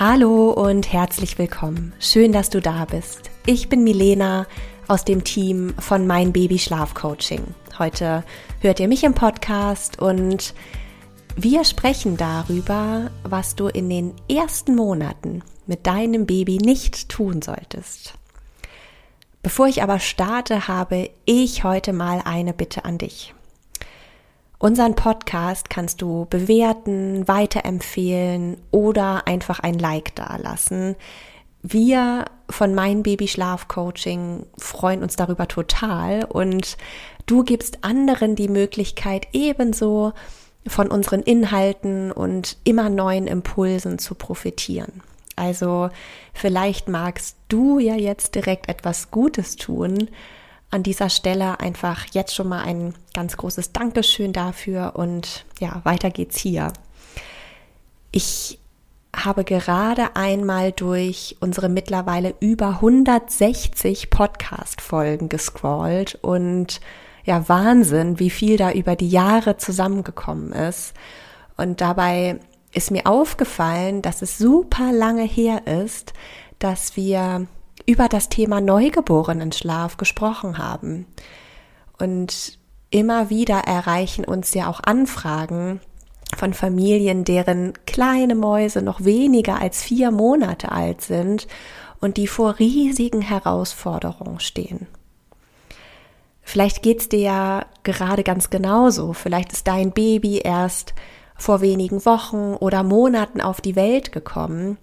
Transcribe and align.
Hallo 0.00 0.50
und 0.50 0.90
herzlich 0.90 1.36
willkommen. 1.36 1.92
Schön, 2.00 2.32
dass 2.32 2.48
du 2.48 2.62
da 2.62 2.86
bist. 2.86 3.30
Ich 3.44 3.68
bin 3.68 3.84
Milena 3.84 4.46
aus 4.88 5.04
dem 5.04 5.22
Team 5.22 5.74
von 5.78 6.06
Mein 6.06 6.32
Baby 6.32 6.58
Schlaf 6.58 6.94
Coaching. 6.94 7.42
Heute 7.78 8.24
hört 8.60 8.80
ihr 8.80 8.88
mich 8.88 9.04
im 9.04 9.12
Podcast 9.12 10.00
und 10.00 10.54
wir 11.36 11.64
sprechen 11.64 12.16
darüber, 12.16 13.10
was 13.22 13.54
du 13.54 13.68
in 13.68 13.90
den 13.90 14.14
ersten 14.30 14.74
Monaten 14.74 15.42
mit 15.66 15.86
deinem 15.86 16.24
Baby 16.24 16.56
nicht 16.56 17.10
tun 17.10 17.42
solltest. 17.42 18.14
Bevor 19.42 19.68
ich 19.68 19.82
aber 19.82 19.98
starte, 19.98 20.68
habe 20.68 21.10
ich 21.26 21.64
heute 21.64 21.92
mal 21.92 22.22
eine 22.24 22.54
Bitte 22.54 22.86
an 22.86 22.96
dich. 22.96 23.34
Unseren 24.62 24.94
Podcast 24.94 25.70
kannst 25.70 26.02
du 26.02 26.28
bewerten, 26.30 27.26
weiterempfehlen 27.26 28.58
oder 28.70 29.26
einfach 29.26 29.58
ein 29.58 29.76
Like 29.76 30.14
dalassen. 30.14 30.94
Wir 31.62 32.26
von 32.48 32.72
Mein 32.72 33.02
Baby 33.02 33.26
Schlaf 33.26 33.66
Coaching 33.66 34.46
freuen 34.56 35.02
uns 35.02 35.16
darüber 35.16 35.48
total 35.48 36.26
und 36.26 36.76
du 37.26 37.42
gibst 37.42 37.82
anderen 37.82 38.36
die 38.36 38.46
Möglichkeit 38.46 39.26
ebenso 39.32 40.12
von 40.68 40.92
unseren 40.92 41.22
Inhalten 41.22 42.12
und 42.12 42.56
immer 42.62 42.88
neuen 42.88 43.26
Impulsen 43.26 43.98
zu 43.98 44.14
profitieren. 44.14 45.02
Also 45.34 45.90
vielleicht 46.34 46.86
magst 46.86 47.36
du 47.48 47.80
ja 47.80 47.96
jetzt 47.96 48.36
direkt 48.36 48.68
etwas 48.68 49.10
Gutes 49.10 49.56
tun 49.56 50.08
an 50.72 50.82
dieser 50.82 51.10
Stelle 51.10 51.60
einfach 51.60 52.06
jetzt 52.12 52.34
schon 52.34 52.48
mal 52.48 52.62
ein 52.62 52.94
ganz 53.14 53.36
großes 53.36 53.72
Dankeschön 53.72 54.32
dafür 54.32 54.94
und 54.96 55.44
ja, 55.60 55.82
weiter 55.84 56.10
geht's 56.10 56.38
hier. 56.38 56.72
Ich 58.10 58.58
habe 59.14 59.44
gerade 59.44 60.16
einmal 60.16 60.72
durch 60.72 61.36
unsere 61.40 61.68
mittlerweile 61.68 62.34
über 62.40 62.68
160 62.68 64.08
Podcast-Folgen 64.08 65.28
gescrollt 65.28 66.18
und 66.22 66.80
ja, 67.24 67.48
Wahnsinn, 67.50 68.18
wie 68.18 68.30
viel 68.30 68.56
da 68.56 68.72
über 68.72 68.96
die 68.96 69.10
Jahre 69.10 69.58
zusammengekommen 69.58 70.52
ist. 70.52 70.94
Und 71.58 71.82
dabei 71.82 72.40
ist 72.72 72.90
mir 72.90 73.06
aufgefallen, 73.06 74.00
dass 74.00 74.22
es 74.22 74.38
super 74.38 74.90
lange 74.90 75.24
her 75.24 75.66
ist, 75.66 76.14
dass 76.58 76.96
wir 76.96 77.46
über 77.86 78.08
das 78.08 78.28
Thema 78.28 78.60
Neugeborenenschlaf 78.60 79.96
gesprochen 79.96 80.58
haben. 80.58 81.06
Und 81.98 82.58
immer 82.90 83.30
wieder 83.30 83.60
erreichen 83.60 84.24
uns 84.24 84.54
ja 84.54 84.68
auch 84.68 84.80
Anfragen 84.84 85.80
von 86.36 86.54
Familien, 86.54 87.24
deren 87.24 87.74
kleine 87.86 88.34
Mäuse 88.34 88.82
noch 88.82 89.04
weniger 89.04 89.60
als 89.60 89.82
vier 89.82 90.10
Monate 90.10 90.72
alt 90.72 91.02
sind 91.02 91.46
und 92.00 92.16
die 92.16 92.26
vor 92.26 92.58
riesigen 92.58 93.20
Herausforderungen 93.20 94.40
stehen. 94.40 94.86
Vielleicht 96.42 96.82
geht's 96.82 97.08
dir 97.08 97.20
ja 97.20 97.66
gerade 97.84 98.24
ganz 98.24 98.50
genauso. 98.50 99.12
Vielleicht 99.12 99.52
ist 99.52 99.68
dein 99.68 99.92
Baby 99.92 100.38
erst 100.38 100.94
vor 101.36 101.60
wenigen 101.60 102.04
Wochen 102.04 102.54
oder 102.54 102.82
Monaten 102.82 103.40
auf 103.40 103.60
die 103.60 103.76
Welt 103.76 104.12
gekommen 104.12 104.78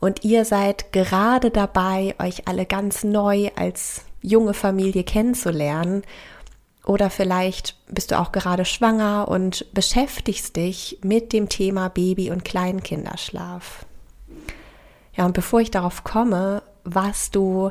und 0.00 0.24
ihr 0.24 0.46
seid 0.46 0.92
gerade 0.92 1.50
dabei, 1.50 2.14
euch 2.18 2.48
alle 2.48 2.64
ganz 2.64 3.04
neu 3.04 3.50
als 3.54 4.06
junge 4.22 4.54
Familie 4.54 5.04
kennenzulernen. 5.04 6.02
Oder 6.86 7.10
vielleicht 7.10 7.76
bist 7.88 8.10
du 8.10 8.18
auch 8.18 8.32
gerade 8.32 8.64
schwanger 8.64 9.28
und 9.28 9.72
beschäftigst 9.74 10.56
dich 10.56 10.98
mit 11.02 11.34
dem 11.34 11.50
Thema 11.50 11.88
Baby- 11.88 12.30
und 12.30 12.44
Kleinkinderschlaf. 12.44 13.84
Ja, 15.14 15.26
und 15.26 15.34
bevor 15.34 15.60
ich 15.60 15.70
darauf 15.70 16.02
komme, 16.02 16.62
was 16.84 17.30
du 17.30 17.70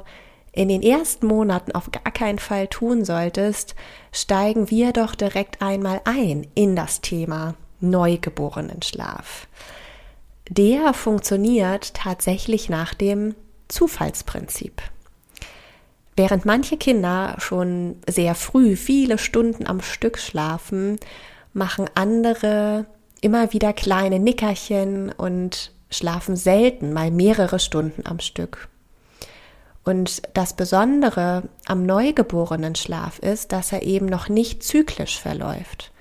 in 0.52 0.68
den 0.68 0.84
ersten 0.84 1.26
Monaten 1.26 1.72
auf 1.72 1.90
gar 1.92 2.12
keinen 2.12 2.40
Fall 2.40 2.68
tun 2.68 3.06
solltest, 3.06 3.76
steigen 4.12 4.70
wir 4.70 4.94
doch 4.94 5.16
direkt 5.16 5.64
einmal 5.64 6.02
ein 6.06 6.48
in 6.54 6.76
das 6.76 7.02
Thema 7.02 7.56
Neugeborenenschlaf 7.80 9.48
der 10.50 10.94
funktioniert 10.94 11.94
tatsächlich 11.94 12.70
nach 12.70 12.94
dem 12.94 13.36
Zufallsprinzip. 13.68 14.82
Während 16.16 16.44
manche 16.46 16.76
Kinder 16.76 17.36
schon 17.40 17.96
sehr 18.08 18.36
früh 18.36 18.76
viele 18.76 19.18
Stunden 19.18 19.68
am 19.68 19.82
Stück 19.82 20.18
schlafen, 20.18 21.00
machen 21.54 21.90
andere 21.96 22.86
immer 23.22 23.54
wieder 23.54 23.74
kleine 23.74 24.20
Nickerchen 24.20 25.12
und 25.12 25.72
schlafen 25.90 26.36
selten 26.36 26.94
mal 26.94 27.12
mehrere 27.12 27.60
Stunden 27.60 28.06
am 28.06 28.20
Stück. 28.20 28.68
Und 29.86 30.22
das 30.34 30.54
Besondere 30.54 31.44
am 31.66 31.86
neugeborenen 31.86 32.76
Schlaf 32.76 33.20
ist, 33.20 33.52
dass 33.52 33.72
er 33.72 33.84
eben 33.84 34.06
noch 34.06 34.30
nicht 34.30 34.62
zyklisch 34.62 35.20
verläuft. 35.20 35.92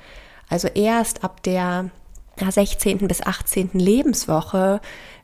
Also 0.48 0.68
erst 0.68 1.24
ab 1.24 1.42
der 1.42 1.90
16. 2.38 3.08
bis 3.08 3.22
18. 3.22 3.70
Lebenswoche 3.74 4.80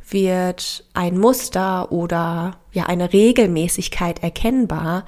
wird 0.09 0.85
ein 0.95 1.19
Muster 1.19 1.91
oder 1.93 2.59
ja 2.73 2.87
eine 2.87 3.13
Regelmäßigkeit 3.13 4.23
erkennbar 4.23 5.05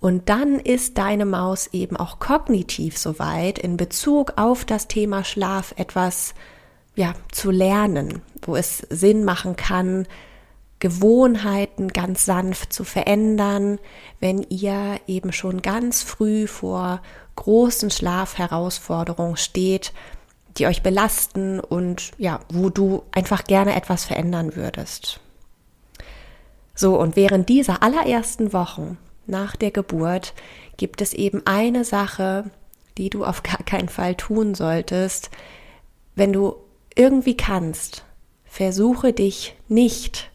und 0.00 0.30
dann 0.30 0.58
ist 0.58 0.96
deine 0.96 1.26
Maus 1.26 1.68
eben 1.68 1.96
auch 1.96 2.18
kognitiv 2.18 2.96
soweit 2.96 3.58
in 3.58 3.76
Bezug 3.76 4.32
auf 4.36 4.64
das 4.64 4.88
Thema 4.88 5.24
Schlaf 5.24 5.74
etwas 5.76 6.34
ja 6.96 7.12
zu 7.30 7.50
lernen, 7.50 8.22
wo 8.42 8.56
es 8.56 8.78
Sinn 8.88 9.24
machen 9.24 9.56
kann, 9.56 10.06
Gewohnheiten 10.78 11.88
ganz 11.88 12.24
sanft 12.24 12.72
zu 12.72 12.84
verändern, 12.84 13.78
wenn 14.18 14.42
ihr 14.48 14.98
eben 15.06 15.32
schon 15.32 15.60
ganz 15.60 16.02
früh 16.02 16.46
vor 16.46 17.02
großen 17.36 17.90
Schlafherausforderungen 17.90 19.36
steht, 19.36 19.92
die 20.58 20.66
euch 20.66 20.82
belasten 20.82 21.60
und 21.60 22.12
ja, 22.18 22.40
wo 22.52 22.70
du 22.70 23.02
einfach 23.12 23.44
gerne 23.44 23.74
etwas 23.74 24.04
verändern 24.04 24.56
würdest. 24.56 25.20
So, 26.74 26.98
und 26.98 27.16
während 27.16 27.48
dieser 27.48 27.82
allerersten 27.82 28.52
Wochen 28.52 28.98
nach 29.26 29.54
der 29.56 29.70
Geburt 29.70 30.34
gibt 30.76 31.02
es 31.02 31.12
eben 31.12 31.46
eine 31.46 31.84
Sache, 31.84 32.50
die 32.98 33.10
du 33.10 33.24
auf 33.24 33.42
gar 33.42 33.62
keinen 33.64 33.88
Fall 33.88 34.14
tun 34.14 34.54
solltest. 34.54 35.30
Wenn 36.14 36.32
du 36.32 36.56
irgendwie 36.94 37.36
kannst, 37.36 38.04
versuche 38.44 39.12
dich 39.12 39.54
nicht 39.68 40.30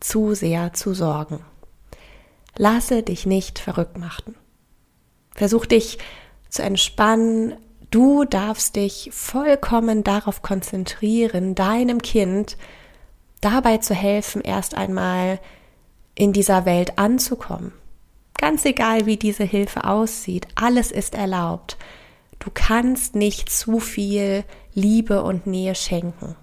zu 0.00 0.34
sehr 0.34 0.72
zu 0.72 0.94
sorgen. 0.94 1.40
Lasse 2.56 3.02
dich 3.02 3.26
nicht 3.26 3.58
verrückt 3.58 3.98
machen. 3.98 4.34
Versuch 5.34 5.66
dich 5.66 5.98
zu 6.48 6.62
entspannen, 6.62 7.56
Du 7.90 8.24
darfst 8.24 8.76
dich 8.76 9.10
vollkommen 9.12 10.04
darauf 10.04 10.42
konzentrieren, 10.42 11.54
deinem 11.54 12.02
Kind 12.02 12.58
dabei 13.40 13.78
zu 13.78 13.94
helfen, 13.94 14.42
erst 14.42 14.76
einmal 14.76 15.40
in 16.14 16.32
dieser 16.32 16.66
Welt 16.66 16.98
anzukommen. 16.98 17.72
Ganz 18.36 18.64
egal, 18.64 19.06
wie 19.06 19.16
diese 19.16 19.44
Hilfe 19.44 19.84
aussieht, 19.84 20.46
alles 20.54 20.92
ist 20.92 21.14
erlaubt. 21.14 21.76
Du 22.38 22.50
kannst 22.52 23.14
nicht 23.14 23.50
zu 23.50 23.80
viel 23.80 24.44
Liebe 24.74 25.22
und 25.22 25.46
Nähe 25.46 25.74
schenken. 25.74 26.36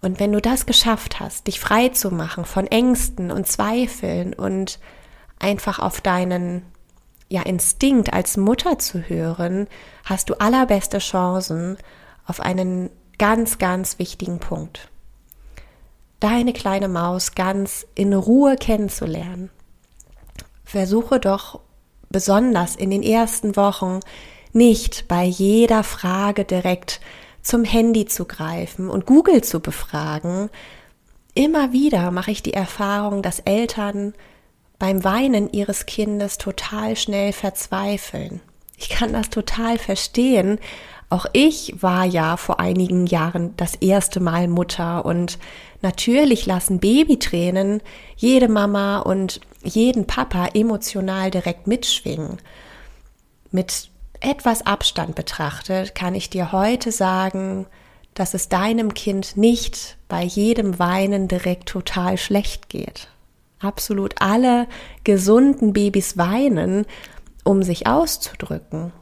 Und 0.00 0.20
wenn 0.20 0.32
du 0.32 0.40
das 0.40 0.66
geschafft 0.66 1.18
hast, 1.18 1.46
dich 1.46 1.58
frei 1.58 1.88
zu 1.88 2.10
machen 2.10 2.44
von 2.44 2.66
Ängsten 2.66 3.30
und 3.30 3.48
Zweifeln 3.48 4.34
und 4.34 4.78
einfach 5.38 5.78
auf 5.78 6.02
deinen 6.02 6.62
ja, 7.34 7.42
Instinkt 7.42 8.12
als 8.12 8.36
Mutter 8.36 8.78
zu 8.78 9.00
hören, 9.08 9.66
hast 10.04 10.30
du 10.30 10.34
allerbeste 10.34 10.98
Chancen 10.98 11.76
auf 12.26 12.38
einen 12.38 12.90
ganz, 13.18 13.58
ganz 13.58 13.98
wichtigen 13.98 14.38
Punkt. 14.38 14.88
Deine 16.20 16.52
kleine 16.52 16.86
Maus 16.86 17.34
ganz 17.34 17.86
in 17.96 18.14
Ruhe 18.14 18.54
kennenzulernen. 18.56 19.50
Versuche 20.64 21.18
doch 21.18 21.58
besonders 22.08 22.76
in 22.76 22.90
den 22.90 23.02
ersten 23.02 23.56
Wochen 23.56 23.98
nicht 24.52 25.08
bei 25.08 25.24
jeder 25.24 25.82
Frage 25.82 26.44
direkt 26.44 27.00
zum 27.42 27.64
Handy 27.64 28.06
zu 28.06 28.26
greifen 28.26 28.88
und 28.88 29.06
Google 29.06 29.42
zu 29.42 29.58
befragen, 29.58 30.50
immer 31.34 31.72
wieder 31.72 32.12
mache 32.12 32.30
ich 32.30 32.44
die 32.44 32.54
Erfahrung, 32.54 33.22
dass 33.22 33.40
Eltern 33.40 34.14
beim 34.78 35.04
Weinen 35.04 35.52
ihres 35.52 35.86
Kindes 35.86 36.38
total 36.38 36.96
schnell 36.96 37.32
verzweifeln. 37.32 38.40
Ich 38.76 38.88
kann 38.88 39.12
das 39.12 39.30
total 39.30 39.78
verstehen. 39.78 40.58
Auch 41.10 41.26
ich 41.32 41.80
war 41.80 42.04
ja 42.04 42.36
vor 42.36 42.58
einigen 42.60 43.06
Jahren 43.06 43.56
das 43.56 43.76
erste 43.76 44.20
Mal 44.20 44.48
Mutter 44.48 45.04
und 45.04 45.38
natürlich 45.82 46.46
lassen 46.46 46.80
Babytränen 46.80 47.82
jede 48.16 48.48
Mama 48.48 48.98
und 48.98 49.40
jeden 49.62 50.06
Papa 50.06 50.48
emotional 50.54 51.30
direkt 51.30 51.66
mitschwingen. 51.66 52.38
Mit 53.50 53.90
etwas 54.20 54.66
Abstand 54.66 55.14
betrachtet 55.14 55.94
kann 55.94 56.14
ich 56.14 56.30
dir 56.30 56.50
heute 56.52 56.90
sagen, 56.90 57.66
dass 58.14 58.34
es 58.34 58.48
deinem 58.48 58.94
Kind 58.94 59.36
nicht 59.36 59.96
bei 60.08 60.22
jedem 60.22 60.78
Weinen 60.78 61.28
direkt 61.28 61.68
total 61.68 62.16
schlecht 62.16 62.68
geht. 62.68 63.08
Absolut 63.60 64.14
alle 64.20 64.66
gesunden 65.04 65.72
Babys 65.72 66.16
weinen, 66.18 66.86
um 67.44 67.62
sich 67.62 67.86
auszudrücken. 67.86 68.92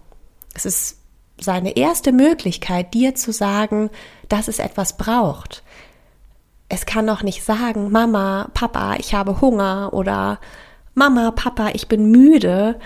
Es 0.54 0.66
ist 0.66 0.98
seine 1.38 1.76
erste 1.76 2.12
Möglichkeit, 2.12 2.94
dir 2.94 3.14
zu 3.14 3.32
sagen, 3.32 3.90
dass 4.28 4.48
es 4.48 4.58
etwas 4.58 4.96
braucht. 4.96 5.62
Es 6.68 6.86
kann 6.86 7.04
noch 7.04 7.22
nicht 7.22 7.44
sagen, 7.44 7.90
Mama, 7.90 8.48
Papa, 8.54 8.94
ich 8.98 9.14
habe 9.14 9.40
Hunger 9.40 9.90
oder 9.92 10.38
Mama, 10.94 11.30
Papa, 11.30 11.70
ich 11.74 11.88
bin 11.88 12.10
müde. 12.10 12.78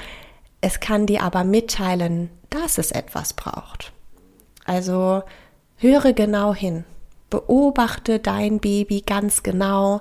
Es 0.60 0.80
kann 0.80 1.06
dir 1.06 1.22
aber 1.22 1.44
mitteilen, 1.44 2.30
dass 2.50 2.78
es 2.78 2.90
etwas 2.90 3.34
braucht. 3.34 3.92
Also 4.64 5.22
höre 5.76 6.12
genau 6.12 6.54
hin, 6.54 6.84
beobachte 7.30 8.19
dein 8.19 8.58
Baby 8.58 9.02
ganz 9.06 9.42
genau, 9.42 10.00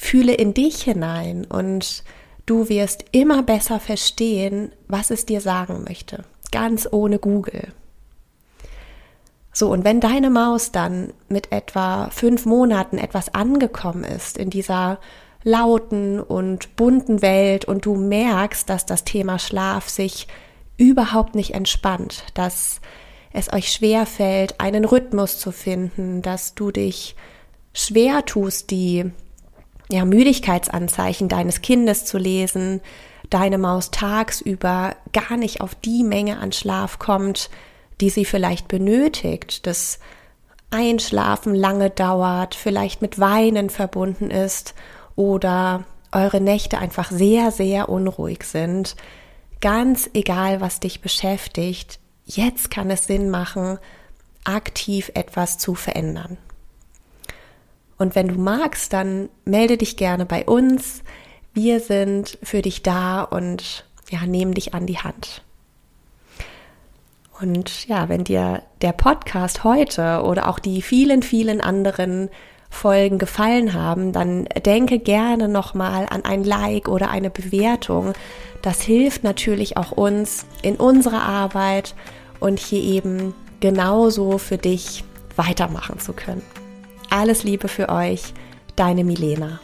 fühle 0.00 0.32
in 0.32 0.54
dich 0.54 0.82
hinein 0.82 1.44
und 1.44 2.04
du 2.46 2.70
wirst 2.70 3.04
immer 3.12 3.42
besser 3.42 3.78
verstehen, 3.78 4.72
was 4.88 5.10
es 5.10 5.26
dir 5.26 5.42
sagen 5.42 5.84
möchte, 5.86 6.24
ganz 6.50 6.88
ohne 6.90 7.18
Google. 7.18 7.68
So, 9.52 9.70
und 9.70 9.84
wenn 9.84 10.00
deine 10.00 10.30
Maus 10.30 10.72
dann 10.72 11.12
mit 11.28 11.52
etwa 11.52 12.08
fünf 12.10 12.46
Monaten 12.46 12.96
etwas 12.96 13.34
angekommen 13.34 14.04
ist 14.04 14.38
in 14.38 14.48
dieser 14.48 14.98
lauten 15.42 16.18
und 16.18 16.76
bunten 16.76 17.20
Welt 17.20 17.66
und 17.66 17.84
du 17.84 17.94
merkst, 17.94 18.70
dass 18.70 18.86
das 18.86 19.04
Thema 19.04 19.38
Schlaf 19.38 19.90
sich 19.90 20.28
überhaupt 20.78 21.34
nicht 21.34 21.52
entspannt, 21.52 22.24
dass 22.32 22.80
es 23.34 23.52
euch 23.52 23.70
schwer 23.70 24.06
fällt, 24.06 24.60
einen 24.60 24.86
Rhythmus 24.86 25.38
zu 25.38 25.52
finden, 25.52 26.22
dass 26.22 26.54
du 26.54 26.70
dich 26.70 27.16
schwer 27.74 28.24
tust, 28.24 28.70
die 28.70 29.12
ja, 29.90 30.04
Müdigkeitsanzeichen 30.04 31.28
deines 31.28 31.62
Kindes 31.62 32.04
zu 32.04 32.18
lesen, 32.18 32.80
deine 33.28 33.58
Maus 33.58 33.90
tagsüber 33.90 34.96
gar 35.12 35.36
nicht 35.36 35.60
auf 35.60 35.74
die 35.74 36.02
Menge 36.02 36.38
an 36.38 36.52
Schlaf 36.52 36.98
kommt, 36.98 37.50
die 38.00 38.10
sie 38.10 38.24
vielleicht 38.24 38.68
benötigt, 38.68 39.66
das 39.66 39.98
Einschlafen 40.70 41.54
lange 41.54 41.90
dauert, 41.90 42.54
vielleicht 42.54 43.02
mit 43.02 43.18
Weinen 43.18 43.70
verbunden 43.70 44.30
ist 44.30 44.74
oder 45.16 45.84
eure 46.12 46.40
Nächte 46.40 46.78
einfach 46.78 47.10
sehr, 47.10 47.50
sehr 47.50 47.88
unruhig 47.88 48.44
sind, 48.44 48.96
ganz 49.60 50.08
egal, 50.14 50.60
was 50.60 50.80
dich 50.80 51.00
beschäftigt, 51.00 51.98
jetzt 52.24 52.70
kann 52.70 52.90
es 52.90 53.06
Sinn 53.06 53.30
machen, 53.30 53.78
aktiv 54.44 55.10
etwas 55.14 55.58
zu 55.58 55.74
verändern. 55.74 56.38
Und 58.00 58.14
wenn 58.14 58.28
du 58.28 58.40
magst, 58.40 58.94
dann 58.94 59.28
melde 59.44 59.76
dich 59.76 59.98
gerne 59.98 60.24
bei 60.24 60.46
uns. 60.46 61.02
Wir 61.52 61.80
sind 61.80 62.38
für 62.42 62.62
dich 62.62 62.82
da 62.82 63.20
und 63.20 63.84
ja, 64.08 64.24
nehmen 64.24 64.54
dich 64.54 64.72
an 64.72 64.86
die 64.86 64.96
Hand. 64.96 65.42
Und 67.42 67.86
ja, 67.88 68.08
wenn 68.08 68.24
dir 68.24 68.62
der 68.80 68.92
Podcast 68.92 69.64
heute 69.64 70.22
oder 70.24 70.48
auch 70.48 70.58
die 70.58 70.80
vielen, 70.80 71.22
vielen 71.22 71.60
anderen 71.60 72.30
Folgen 72.70 73.18
gefallen 73.18 73.74
haben, 73.74 74.12
dann 74.12 74.46
denke 74.64 74.98
gerne 74.98 75.46
nochmal 75.46 76.06
an 76.08 76.24
ein 76.24 76.42
Like 76.42 76.88
oder 76.88 77.10
eine 77.10 77.28
Bewertung. 77.28 78.14
Das 78.62 78.80
hilft 78.80 79.24
natürlich 79.24 79.76
auch 79.76 79.92
uns 79.92 80.46
in 80.62 80.76
unserer 80.76 81.20
Arbeit 81.20 81.94
und 82.38 82.60
hier 82.60 82.82
eben 82.82 83.34
genauso 83.60 84.38
für 84.38 84.56
dich 84.56 85.04
weitermachen 85.36 85.98
zu 85.98 86.14
können. 86.14 86.40
Alles 87.10 87.42
Liebe 87.42 87.68
für 87.68 87.88
euch, 87.88 88.32
deine 88.76 89.04
Milena. 89.04 89.60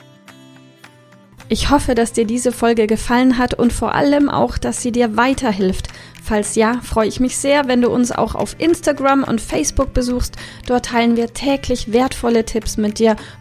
Ich 1.48 1.70
hoffe, 1.70 1.94
dass 1.94 2.12
dir 2.12 2.26
diese 2.26 2.50
Folge 2.50 2.88
gefallen 2.88 3.38
hat 3.38 3.54
und 3.54 3.72
vor 3.72 3.94
allem 3.94 4.28
auch, 4.28 4.58
dass 4.58 4.82
sie 4.82 4.90
dir 4.90 5.16
weiterhilft 5.16 5.88
Falls 6.26 6.56
ja, 6.56 6.80
freue 6.82 7.06
ich 7.06 7.20
mich 7.20 7.36
sehr, 7.36 7.68
wenn 7.68 7.82
du 7.82 7.88
uns 7.88 8.10
auch 8.10 8.34
auf 8.34 8.56
Instagram 8.58 9.22
und 9.22 9.40
Facebook 9.40 9.94
besuchst. 9.94 10.34
Dort 10.66 10.86
teilen 10.86 11.16
wir 11.16 11.32
täglich 11.32 11.92
wertvolle 11.92 12.44
Tipps 12.44 12.76
mit 12.76 12.98
dir 12.98 13.14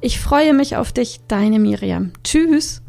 Ich 0.00 0.20
freue 0.20 0.52
mich 0.52 0.76
auf 0.76 0.92
dich, 0.92 1.20
deine 1.28 1.58
Miriam. 1.58 2.12
Tschüss. 2.24 2.83